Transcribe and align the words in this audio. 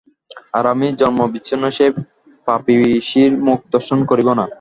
আর 0.53 0.65
আমি 0.73 0.87
জন্মাবচ্ছিন্নে 1.01 1.69
সেই 1.77 1.91
পাপীয়সীর 2.47 3.31
মুখ 3.45 3.59
দর্শন 3.73 3.99
করিব 4.09 4.27
না। 4.39 4.45